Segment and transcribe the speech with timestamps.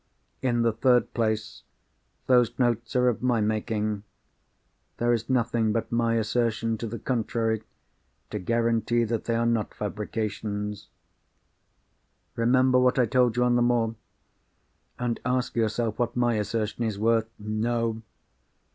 [0.41, 1.61] In the third place,
[2.25, 4.01] those notes are of my making;
[4.97, 7.61] there is nothing but my assertion to the contrary,
[8.31, 10.89] to guarantee that they are not fabrications.
[12.35, 17.29] Remember what I told you on the moor—and ask yourself what my assertion is worth.
[17.37, 18.01] No!